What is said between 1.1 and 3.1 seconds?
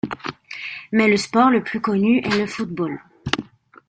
sport le plus connu est le football.